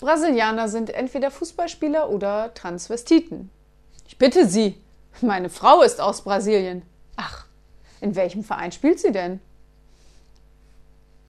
Brasilianer 0.00 0.68
sind 0.68 0.90
entweder 0.90 1.30
Fußballspieler 1.30 2.08
oder 2.08 2.54
Transvestiten. 2.54 3.50
Ich 4.08 4.16
bitte 4.16 4.46
Sie, 4.46 4.80
meine 5.20 5.50
Frau 5.50 5.82
ist 5.82 6.00
aus 6.00 6.22
Brasilien. 6.22 6.82
Ach, 7.16 7.46
in 8.00 8.16
welchem 8.16 8.42
Verein 8.42 8.72
spielt 8.72 8.98
sie 8.98 9.12
denn? 9.12 9.40